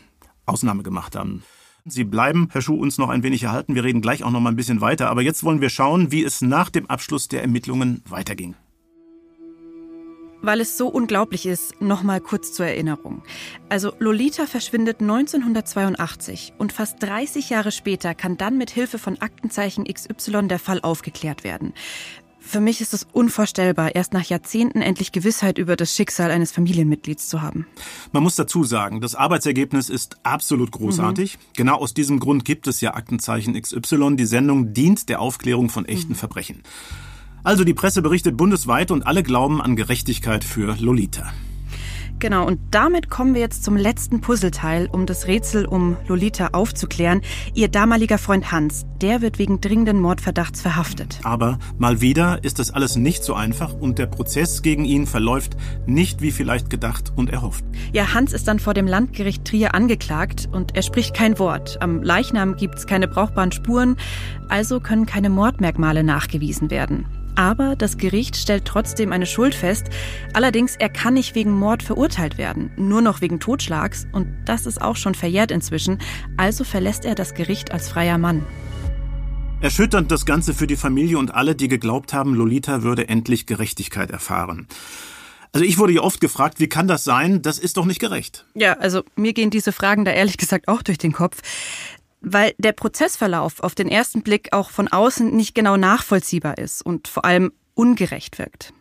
[0.44, 1.42] Ausnahme gemacht haben.
[1.84, 3.74] Sie bleiben, Herr Schuh, uns noch ein wenig erhalten.
[3.74, 5.08] Wir reden gleich auch noch mal ein bisschen weiter.
[5.08, 8.54] Aber jetzt wollen wir schauen, wie es nach dem Abschluss der Ermittlungen weiterging.
[10.42, 13.22] Weil es so unglaublich ist, noch mal kurz zur Erinnerung.
[13.68, 19.84] Also Lolita verschwindet 1982 und fast 30 Jahre später kann dann mit Hilfe von Aktenzeichen
[19.84, 21.74] XY der Fall aufgeklärt werden.
[22.40, 27.28] Für mich ist es unvorstellbar, erst nach Jahrzehnten endlich Gewissheit über das Schicksal eines Familienmitglieds
[27.28, 27.66] zu haben.
[28.12, 31.36] Man muss dazu sagen, das Arbeitsergebnis ist absolut großartig.
[31.36, 31.40] Mhm.
[31.54, 34.16] Genau aus diesem Grund gibt es ja Aktenzeichen XY.
[34.16, 36.16] Die Sendung dient der Aufklärung von echten mhm.
[36.16, 36.62] Verbrechen.
[37.44, 41.32] Also die Presse berichtet bundesweit und alle glauben an Gerechtigkeit für Lolita.
[42.20, 47.22] Genau, und damit kommen wir jetzt zum letzten Puzzleteil, um das Rätsel um Lolita aufzuklären.
[47.54, 51.18] Ihr damaliger Freund Hans, der wird wegen dringenden Mordverdachts verhaftet.
[51.22, 55.56] Aber mal wieder ist das alles nicht so einfach und der Prozess gegen ihn verläuft
[55.86, 57.64] nicht wie vielleicht gedacht und erhofft.
[57.94, 61.80] Ja, Hans ist dann vor dem Landgericht Trier angeklagt und er spricht kein Wort.
[61.80, 63.96] Am Leichnam gibt's keine brauchbaren Spuren,
[64.50, 67.06] also können keine Mordmerkmale nachgewiesen werden.
[67.36, 69.88] Aber das Gericht stellt trotzdem eine Schuld fest.
[70.32, 74.06] Allerdings, er kann nicht wegen Mord verurteilt werden, nur noch wegen Totschlags.
[74.12, 75.98] Und das ist auch schon verjährt inzwischen.
[76.36, 78.44] Also verlässt er das Gericht als freier Mann.
[79.60, 84.10] Erschütternd das Ganze für die Familie und alle, die geglaubt haben, Lolita würde endlich Gerechtigkeit
[84.10, 84.66] erfahren.
[85.52, 87.42] Also ich wurde ja oft gefragt, wie kann das sein?
[87.42, 88.46] Das ist doch nicht gerecht.
[88.54, 91.42] Ja, also mir gehen diese Fragen da ehrlich gesagt auch durch den Kopf
[92.20, 97.08] weil der Prozessverlauf auf den ersten Blick auch von außen nicht genau nachvollziehbar ist und
[97.08, 98.72] vor allem ungerecht wirkt.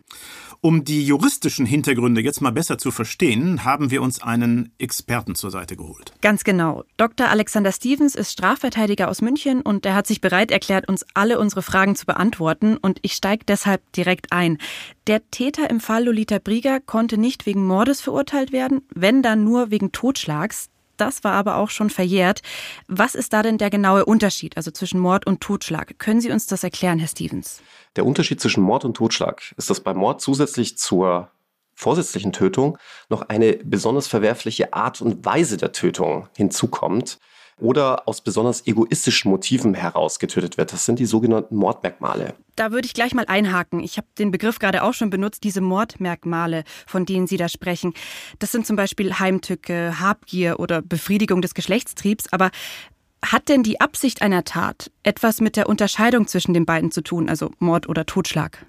[0.61, 5.51] Um die juristischen Hintergründe jetzt mal besser zu verstehen, haben wir uns einen Experten zur
[5.51, 6.11] Seite geholt.
[6.19, 6.83] Ganz genau.
[6.97, 7.29] Dr.
[7.29, 11.61] Alexander Stevens ist Strafverteidiger aus München und er hat sich bereit erklärt, uns alle unsere
[11.61, 12.75] Fragen zu beantworten.
[12.75, 14.57] Und ich steige deshalb direkt ein.
[15.07, 19.71] Der Täter im Fall Lolita Brieger konnte nicht wegen Mordes verurteilt werden, wenn dann nur
[19.71, 20.69] wegen Totschlags.
[20.99, 22.41] Das war aber auch schon verjährt.
[22.87, 25.97] Was ist da denn der genaue Unterschied, also zwischen Mord und Totschlag?
[25.97, 27.61] Können Sie uns das erklären, Herr Stevens?
[27.95, 31.31] Der Unterschied zwischen Mord und Totschlag ist, dass bei Mord zusätzlich zur
[31.73, 32.77] vorsätzlichen Tötung
[33.09, 37.19] noch eine besonders verwerfliche Art und Weise der Tötung hinzukommt
[37.59, 40.73] oder aus besonders egoistischen Motiven heraus getötet wird.
[40.73, 42.33] Das sind die sogenannten Mordmerkmale.
[42.55, 43.79] Da würde ich gleich mal einhaken.
[43.79, 47.93] Ich habe den Begriff gerade auch schon benutzt, diese Mordmerkmale, von denen Sie da sprechen.
[48.39, 52.31] Das sind zum Beispiel Heimtücke, Habgier oder Befriedigung des Geschlechtstriebs.
[52.31, 52.51] Aber
[53.23, 57.29] hat denn die Absicht einer Tat etwas mit der Unterscheidung zwischen den beiden zu tun,
[57.29, 58.65] also Mord oder Totschlag?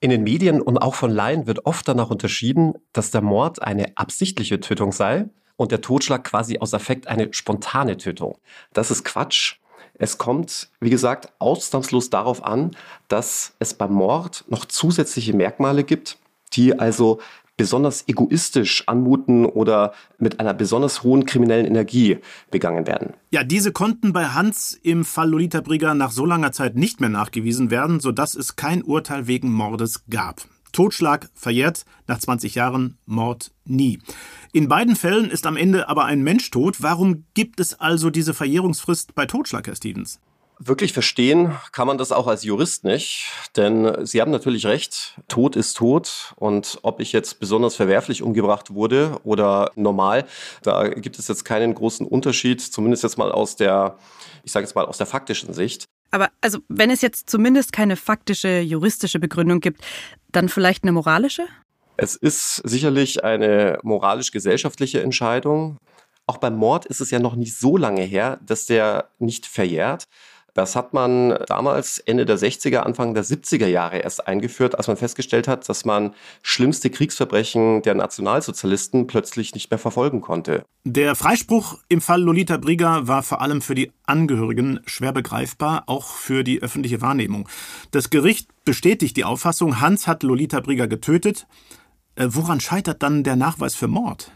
[0.00, 3.96] In den Medien und auch von Laien wird oft danach unterschieden, dass der Mord eine
[3.96, 5.28] absichtliche Tötung sei
[5.62, 8.36] und der Totschlag quasi aus Affekt eine spontane Tötung.
[8.72, 9.56] Das ist Quatsch.
[9.94, 12.72] Es kommt, wie gesagt, ausnahmslos darauf an,
[13.06, 16.18] dass es beim Mord noch zusätzliche Merkmale gibt,
[16.54, 17.20] die also
[17.56, 22.18] besonders egoistisch anmuten oder mit einer besonders hohen kriminellen Energie
[22.50, 23.12] begangen werden.
[23.30, 27.10] Ja, diese konnten bei Hans im Fall Lolita Brigger nach so langer Zeit nicht mehr
[27.10, 30.42] nachgewiesen werden, sodass es kein Urteil wegen Mordes gab.
[30.72, 33.98] Totschlag verjährt, nach 20 Jahren Mord nie.
[34.52, 36.82] In beiden Fällen ist am Ende aber ein Mensch tot.
[36.82, 40.20] Warum gibt es also diese Verjährungsfrist bei Totschlag, Herr Stevens?
[40.64, 45.56] Wirklich verstehen kann man das auch als Jurist nicht, denn Sie haben natürlich recht, Tod
[45.56, 50.24] ist Tod und ob ich jetzt besonders verwerflich umgebracht wurde oder normal,
[50.62, 53.98] da gibt es jetzt keinen großen Unterschied, zumindest jetzt mal aus der,
[54.44, 55.86] ich sage jetzt mal aus der faktischen Sicht.
[56.12, 59.82] Aber also, wenn es jetzt zumindest keine faktische juristische Begründung gibt,
[60.30, 61.46] dann vielleicht eine moralische?
[61.96, 65.78] Es ist sicherlich eine moralisch-gesellschaftliche Entscheidung.
[66.26, 70.04] Auch beim Mord ist es ja noch nicht so lange her, dass der nicht verjährt.
[70.54, 74.98] Das hat man damals Ende der 60er, Anfang der 70er Jahre erst eingeführt, als man
[74.98, 80.62] festgestellt hat, dass man schlimmste Kriegsverbrechen der Nationalsozialisten plötzlich nicht mehr verfolgen konnte.
[80.84, 86.08] Der Freispruch im Fall Lolita Brigger war vor allem für die Angehörigen schwer begreifbar, auch
[86.08, 87.48] für die öffentliche Wahrnehmung.
[87.90, 91.46] Das Gericht bestätigt die Auffassung, Hans hat Lolita Brigger getötet.
[92.14, 94.32] Äh, woran scheitert dann der Nachweis für Mord?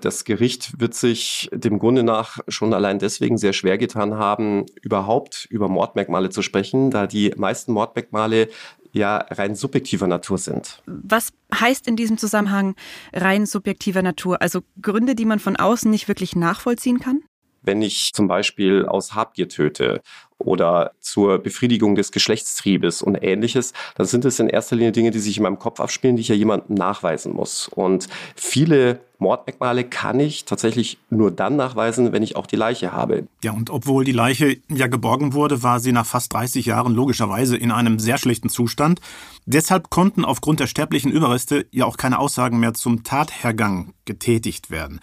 [0.00, 5.46] Das Gericht wird sich dem Grunde nach schon allein deswegen sehr schwer getan haben, überhaupt
[5.50, 8.48] über Mordmerkmale zu sprechen, da die meisten Mordmerkmale
[8.92, 10.82] ja rein subjektiver Natur sind.
[10.86, 12.74] Was heißt in diesem Zusammenhang
[13.12, 14.40] rein subjektiver Natur?
[14.40, 17.20] Also Gründe, die man von außen nicht wirklich nachvollziehen kann?
[17.62, 20.02] Wenn ich zum Beispiel aus Habgier töte
[20.38, 25.18] oder zur Befriedigung des Geschlechtstriebes und ähnliches, dann sind es in erster Linie Dinge, die
[25.18, 27.68] sich in meinem Kopf abspielen, die ich ja jemandem nachweisen muss.
[27.68, 33.26] Und viele Mordmerkmale kann ich tatsächlich nur dann nachweisen, wenn ich auch die Leiche habe.
[33.42, 37.56] Ja, und obwohl die Leiche ja geborgen wurde, war sie nach fast 30 Jahren logischerweise
[37.56, 39.00] in einem sehr schlechten Zustand.
[39.46, 45.00] Deshalb konnten aufgrund der sterblichen Überreste ja auch keine Aussagen mehr zum Tathergang getätigt werden.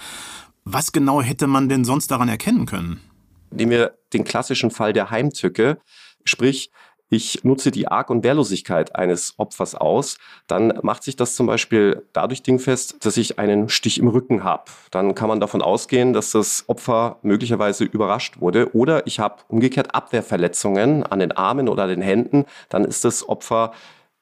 [0.64, 3.02] Was genau hätte man denn sonst daran erkennen können?
[3.50, 5.80] Nehmen wir den klassischen Fall der Heimtücke,
[6.24, 6.72] sprich,
[7.12, 12.08] ich nutze die Arg- und Wehrlosigkeit eines Opfers aus, dann macht sich das zum Beispiel
[12.14, 14.64] dadurch dingfest, dass ich einen Stich im Rücken habe.
[14.92, 18.74] Dann kann man davon ausgehen, dass das Opfer möglicherweise überrascht wurde.
[18.74, 22.46] Oder ich habe umgekehrt Abwehrverletzungen an den Armen oder den Händen.
[22.70, 23.74] Dann ist das Opfer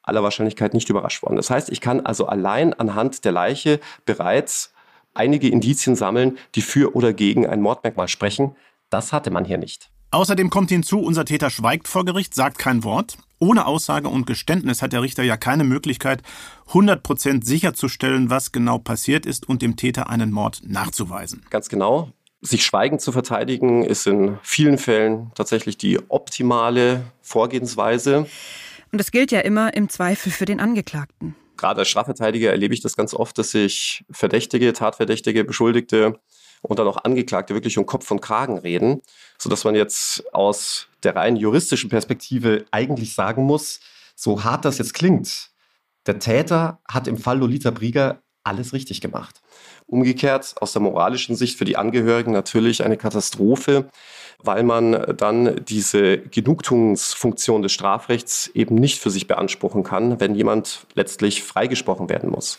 [0.02, 1.36] aller Wahrscheinlichkeit nicht überrascht worden.
[1.36, 4.74] Das heißt, ich kann also allein anhand der Leiche bereits
[5.14, 8.56] einige Indizien sammeln, die für oder gegen ein Mordmerkmal sprechen.
[8.88, 9.90] Das hatte man hier nicht.
[10.12, 13.16] Außerdem kommt hinzu, unser Täter schweigt vor Gericht, sagt kein Wort.
[13.38, 16.22] Ohne Aussage und Geständnis hat der Richter ja keine Möglichkeit,
[16.70, 21.46] 100% sicherzustellen, was genau passiert ist und dem Täter einen Mord nachzuweisen.
[21.50, 22.10] Ganz genau.
[22.40, 28.26] Sich schweigend zu verteidigen ist in vielen Fällen tatsächlich die optimale Vorgehensweise.
[28.90, 32.80] Und das gilt ja immer im Zweifel für den Angeklagten gerade als Strafverteidiger erlebe ich
[32.80, 36.18] das ganz oft, dass sich Verdächtige, Tatverdächtige, Beschuldigte
[36.62, 39.02] und dann auch Angeklagte wirklich um Kopf und Kragen reden,
[39.38, 43.80] sodass man jetzt aus der rein juristischen Perspektive eigentlich sagen muss,
[44.14, 45.50] so hart das jetzt klingt,
[46.06, 49.42] der Täter hat im Fall Lolita Brieger alles richtig gemacht.
[49.86, 53.90] Umgekehrt aus der moralischen Sicht für die Angehörigen natürlich eine Katastrophe,
[54.38, 60.86] weil man dann diese Genugtuungsfunktion des Strafrechts eben nicht für sich beanspruchen kann, wenn jemand
[60.94, 62.58] letztlich freigesprochen werden muss.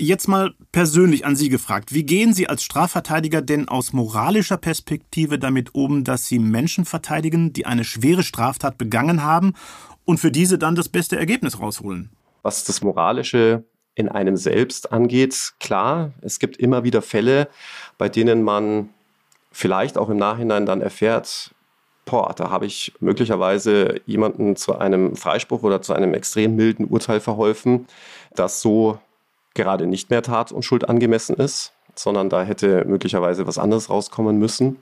[0.00, 1.92] Jetzt mal persönlich an Sie gefragt.
[1.92, 7.52] Wie gehen Sie als Strafverteidiger denn aus moralischer Perspektive damit um, dass Sie Menschen verteidigen,
[7.52, 9.54] die eine schwere Straftat begangen haben
[10.04, 12.10] und für diese dann das beste Ergebnis rausholen?
[12.42, 17.48] was das Moralische in einem selbst angeht, klar, es gibt immer wieder Fälle,
[17.98, 18.88] bei denen man
[19.50, 21.54] vielleicht auch im Nachhinein dann erfährt,
[22.06, 27.20] boah, da habe ich möglicherweise jemanden zu einem Freispruch oder zu einem extrem milden Urteil
[27.20, 27.86] verholfen,
[28.34, 28.98] das so
[29.54, 34.38] gerade nicht mehr Tat und Schuld angemessen ist, sondern da hätte möglicherweise was anderes rauskommen
[34.38, 34.78] müssen.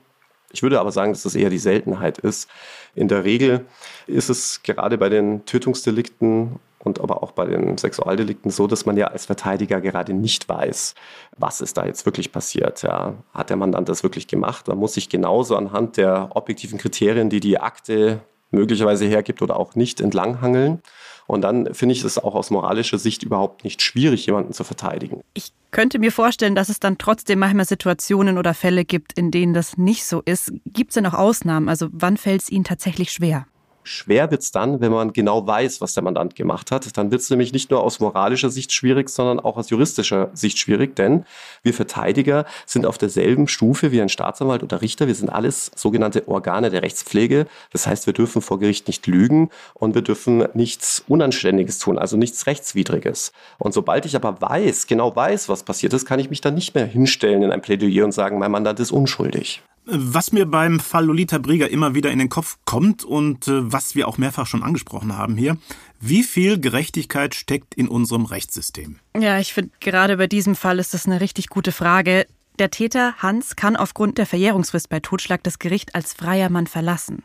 [0.51, 2.49] Ich würde aber sagen, dass das eher die Seltenheit ist.
[2.95, 3.65] In der Regel
[4.05, 8.95] ist es gerade bei den Tötungsdelikten und aber auch bei den Sexualdelikten so, dass man
[8.95, 10.95] ja als Verteidiger gerade nicht weiß,
[11.37, 12.81] was ist da jetzt wirklich passiert.
[12.83, 13.15] Ja.
[13.33, 14.67] Hat der Mandant das wirklich gemacht?
[14.67, 19.75] Man muss sich genauso anhand der objektiven Kriterien, die die Akte möglicherweise hergibt oder auch
[19.75, 20.81] nicht, entlanghangeln.
[21.27, 25.21] Und dann finde ich es auch aus moralischer Sicht überhaupt nicht schwierig, jemanden zu verteidigen.
[25.33, 29.53] Ich könnte mir vorstellen, dass es dann trotzdem manchmal Situationen oder Fälle gibt, in denen
[29.53, 30.53] das nicht so ist.
[30.65, 31.67] Gibt es denn auch Ausnahmen?
[31.67, 33.45] Also wann fällt es Ihnen tatsächlich schwer?
[33.87, 36.97] Schwer wird es dann, wenn man genau weiß, was der Mandant gemacht hat.
[36.97, 40.59] Dann wird es nämlich nicht nur aus moralischer Sicht schwierig, sondern auch aus juristischer Sicht
[40.59, 41.25] schwierig, denn
[41.63, 45.07] wir Verteidiger sind auf derselben Stufe wie ein Staatsanwalt oder Richter.
[45.07, 47.47] Wir sind alles sogenannte Organe der Rechtspflege.
[47.71, 52.17] Das heißt, wir dürfen vor Gericht nicht lügen und wir dürfen nichts Unanständiges tun, also
[52.17, 53.31] nichts Rechtswidriges.
[53.57, 56.75] Und sobald ich aber weiß, genau weiß, was passiert ist, kann ich mich dann nicht
[56.75, 59.61] mehr hinstellen in ein Plädoyer und sagen, mein Mandant ist unschuldig.
[59.89, 63.95] Was mir beim Fall Lolita Brieger immer wieder in den Kopf kommt und äh, was
[63.95, 65.57] wir auch mehrfach schon angesprochen haben hier,
[66.01, 68.99] wie viel Gerechtigkeit steckt in unserem Rechtssystem?
[69.17, 72.27] Ja, ich finde, gerade bei diesem Fall ist das eine richtig gute Frage.
[72.59, 77.23] Der Täter Hans kann aufgrund der Verjährungsfrist bei Totschlag das Gericht als freier Mann verlassen.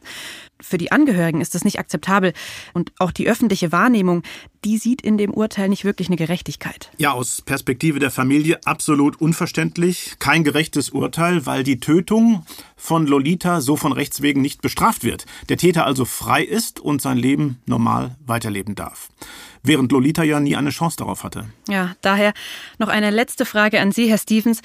[0.61, 2.35] Für die Angehörigen ist das nicht akzeptabel
[2.75, 4.23] und auch die öffentliche Wahrnehmung,
[4.65, 6.91] die sieht in dem Urteil nicht wirklich eine Gerechtigkeit.
[6.99, 12.45] Ja, aus Perspektive der Familie absolut unverständlich, kein gerechtes Urteil, weil die Tötung
[12.77, 15.25] von Lolita so von Rechts wegen nicht bestraft wird.
[15.49, 19.09] Der Täter also frei ist und sein Leben normal weiterleben darf
[19.65, 21.47] während Lolita ja nie eine Chance darauf hatte.
[21.69, 22.33] Ja, daher
[22.79, 24.61] noch eine letzte Frage an Sie, Herr Stevens.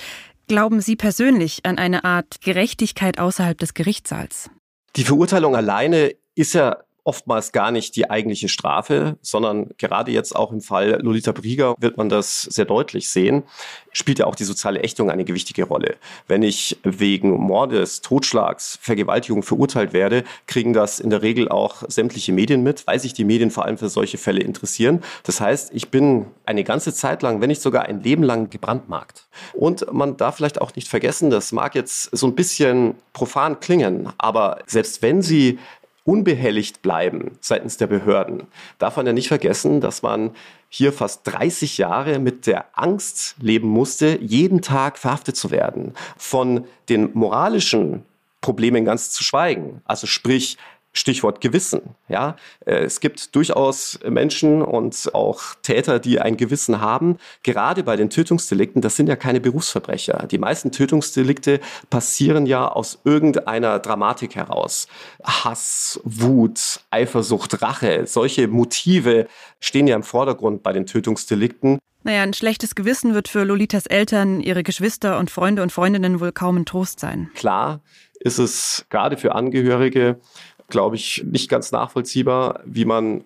[0.47, 4.49] Glauben Sie persönlich an eine Art Gerechtigkeit außerhalb des Gerichtssaals?
[4.95, 10.51] Die Verurteilung alleine ist ja oftmals gar nicht die eigentliche Strafe, sondern gerade jetzt auch
[10.51, 13.43] im Fall Lolita Brieger wird man das sehr deutlich sehen,
[13.93, 15.95] spielt ja auch die soziale Ächtung eine gewichtige Rolle.
[16.27, 22.33] Wenn ich wegen Mordes, Totschlags, Vergewaltigung verurteilt werde, kriegen das in der Regel auch sämtliche
[22.33, 25.01] Medien mit, weil sich die Medien vor allem für solche Fälle interessieren.
[25.23, 29.27] Das heißt, ich bin eine ganze Zeit lang, wenn nicht sogar ein Leben lang gebrandmarkt.
[29.53, 34.09] Und man darf vielleicht auch nicht vergessen, das mag jetzt so ein bisschen profan klingen,
[34.17, 35.57] aber selbst wenn Sie
[36.07, 38.43] unbehelligt bleiben seitens der Behörden,
[38.79, 40.31] darf man ja nicht vergessen, dass man
[40.69, 45.93] hier fast 30 Jahre mit der Angst leben musste, jeden Tag verhaftet zu werden.
[46.15, 48.05] Von den moralischen
[48.39, 49.81] Problemen ganz zu schweigen.
[49.83, 50.57] Also sprich,
[50.97, 51.95] Stichwort Gewissen.
[52.09, 57.17] Ja, äh, es gibt durchaus Menschen und auch Täter, die ein Gewissen haben.
[57.43, 60.27] Gerade bei den Tötungsdelikten, das sind ja keine Berufsverbrecher.
[60.29, 64.87] Die meisten Tötungsdelikte passieren ja aus irgendeiner Dramatik heraus.
[65.23, 69.27] Hass, Wut, Eifersucht, Rache, solche Motive
[69.59, 71.79] stehen ja im Vordergrund bei den Tötungsdelikten.
[72.03, 76.31] Naja, ein schlechtes Gewissen wird für Lolitas Eltern, ihre Geschwister und Freunde und Freundinnen wohl
[76.31, 77.29] kaum ein Trost sein.
[77.35, 77.81] Klar
[78.19, 80.19] ist es gerade für Angehörige
[80.69, 83.23] glaube ich, nicht ganz nachvollziehbar, wie man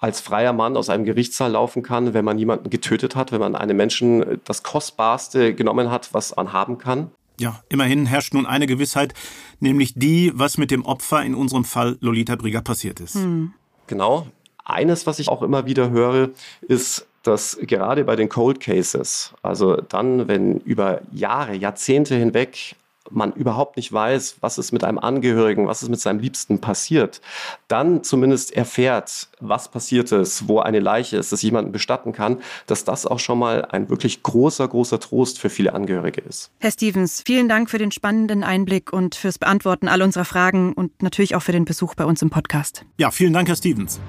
[0.00, 3.56] als freier Mann aus einem Gerichtssaal laufen kann, wenn man jemanden getötet hat, wenn man
[3.56, 7.10] einem Menschen das Kostbarste genommen hat, was man haben kann.
[7.40, 9.14] Ja, immerhin herrscht nun eine Gewissheit,
[9.60, 13.14] nämlich die, was mit dem Opfer, in unserem Fall Lolita Brigger, passiert ist.
[13.14, 13.54] Hm.
[13.86, 14.28] Genau.
[14.64, 19.76] Eines, was ich auch immer wieder höre, ist, dass gerade bei den Cold Cases, also
[19.76, 22.76] dann, wenn über Jahre, Jahrzehnte hinweg
[23.10, 27.20] man überhaupt nicht weiß, was ist mit einem Angehörigen, was ist mit seinem Liebsten passiert,
[27.68, 32.84] dann zumindest erfährt, was passiert ist, wo eine Leiche ist, dass jemanden bestatten kann, dass
[32.84, 36.50] das auch schon mal ein wirklich großer, großer Trost für viele Angehörige ist.
[36.60, 41.02] Herr Stevens, vielen Dank für den spannenden Einblick und fürs Beantworten all unserer Fragen und
[41.02, 42.84] natürlich auch für den Besuch bei uns im Podcast.
[42.96, 44.00] Ja, vielen Dank, Herr Stevens.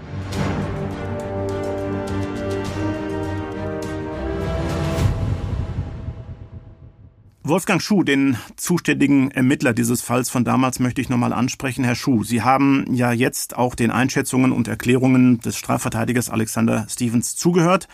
[7.47, 11.83] Wolfgang Schuh, den zuständigen Ermittler dieses Falls von damals, möchte ich nochmal ansprechen.
[11.83, 17.35] Herr Schuh, Sie haben ja jetzt auch den Einschätzungen und Erklärungen des Strafverteidigers Alexander Stevens
[17.35, 17.87] zugehört.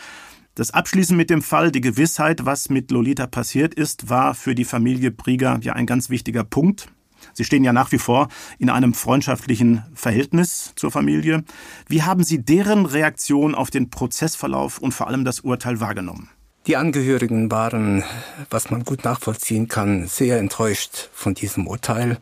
[0.55, 4.63] Das Abschließen mit dem Fall, die Gewissheit, was mit Lolita passiert ist, war für die
[4.63, 6.87] Familie Brieger ja ein ganz wichtiger Punkt.
[7.33, 11.43] Sie stehen ja nach wie vor in einem freundschaftlichen Verhältnis zur Familie.
[11.89, 16.29] Wie haben Sie deren Reaktion auf den Prozessverlauf und vor allem das Urteil wahrgenommen?
[16.67, 18.03] Die Angehörigen waren,
[18.51, 22.19] was man gut nachvollziehen kann, sehr enttäuscht von diesem Urteil.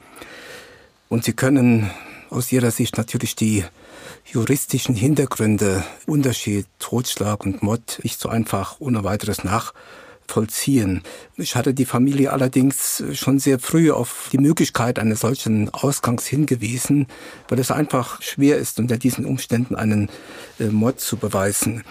[1.10, 1.90] Und sie können
[2.30, 3.66] aus ihrer Sicht natürlich die
[4.24, 11.02] juristischen Hintergründe, Unterschied, Totschlag und Mord nicht so einfach ohne weiteres nachvollziehen.
[11.36, 17.08] Ich hatte die Familie allerdings schon sehr früh auf die Möglichkeit eines solchen Ausgangs hingewiesen,
[17.50, 20.10] weil es einfach schwer ist, unter diesen Umständen einen
[20.62, 21.84] äh, Mord zu beweisen.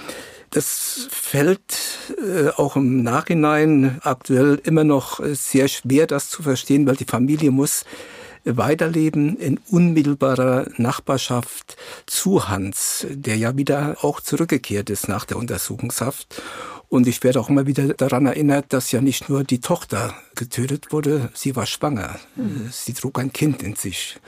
[0.50, 1.76] Das fällt
[2.16, 7.04] äh, auch im Nachhinein aktuell immer noch äh, sehr schwer, das zu verstehen, weil die
[7.04, 7.84] Familie muss
[8.44, 11.76] weiterleben in unmittelbarer Nachbarschaft
[12.06, 16.42] zu Hans, der ja wieder auch zurückgekehrt ist nach der Untersuchungshaft.
[16.88, 20.90] Und ich werde auch immer wieder daran erinnert, dass ja nicht nur die Tochter getötet
[20.90, 22.18] wurde, sie war schwanger.
[22.36, 22.70] Mhm.
[22.70, 24.18] Sie trug ein Kind in sich.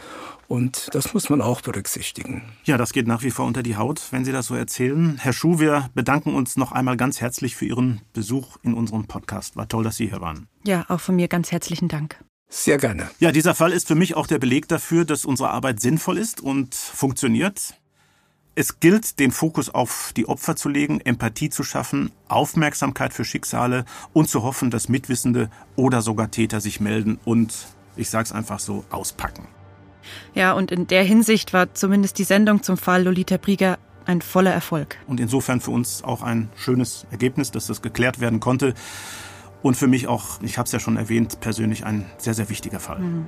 [0.50, 2.42] Und das muss man auch berücksichtigen.
[2.64, 5.16] Ja, das geht nach wie vor unter die Haut, wenn Sie das so erzählen.
[5.16, 9.54] Herr Schuh, wir bedanken uns noch einmal ganz herzlich für Ihren Besuch in unserem Podcast.
[9.54, 10.48] War toll, dass Sie hier waren.
[10.64, 12.18] Ja, auch von mir ganz herzlichen Dank.
[12.48, 13.08] Sehr gerne.
[13.20, 16.40] Ja, dieser Fall ist für mich auch der Beleg dafür, dass unsere Arbeit sinnvoll ist
[16.40, 17.74] und funktioniert.
[18.56, 23.84] Es gilt, den Fokus auf die Opfer zu legen, Empathie zu schaffen, Aufmerksamkeit für Schicksale
[24.12, 27.54] und zu hoffen, dass Mitwissende oder sogar Täter sich melden und,
[27.96, 29.46] ich sage es einfach so, auspacken.
[30.34, 34.52] Ja, und in der Hinsicht war zumindest die Sendung zum Fall Lolita Brieger ein voller
[34.52, 34.98] Erfolg.
[35.06, 38.74] Und insofern für uns auch ein schönes Ergebnis, dass das geklärt werden konnte.
[39.62, 42.80] Und für mich auch, ich habe es ja schon erwähnt, persönlich ein sehr, sehr wichtiger
[42.80, 43.00] Fall.
[43.00, 43.26] Mhm.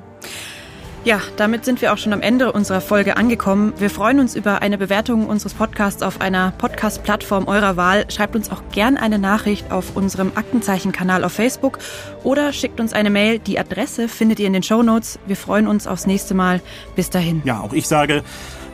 [1.05, 3.73] Ja, damit sind wir auch schon am Ende unserer Folge angekommen.
[3.77, 8.09] Wir freuen uns über eine Bewertung unseres Podcasts auf einer Podcast-Plattform eurer Wahl.
[8.09, 11.81] Schreibt uns auch gern eine Nachricht auf unserem Aktenzeichen-Kanal auf Facebook
[12.23, 13.41] oder schickt uns eine Mail.
[13.41, 15.19] Die Adresse findet ihr in den Show Notes.
[15.27, 16.61] Wir freuen uns aufs nächste Mal.
[16.95, 17.43] Bis dahin.
[17.45, 18.23] Ja, auch ich sage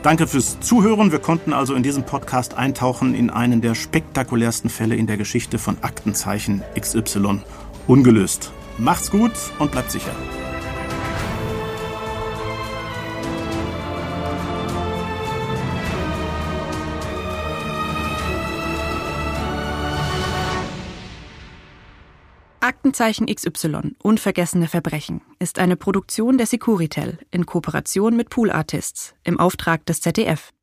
[0.03, 1.11] Danke fürs Zuhören.
[1.11, 5.57] Wir konnten also in diesem Podcast eintauchen in einen der spektakulärsten Fälle in der Geschichte
[5.57, 7.41] von Aktenzeichen XY
[7.85, 8.51] ungelöst.
[8.77, 10.11] Macht's gut und bleibt sicher.
[22.79, 29.37] Aktenzeichen XY Unvergessene Verbrechen ist eine Produktion der Securitel in Kooperation mit Pool Artists im
[29.37, 30.53] Auftrag des ZDF.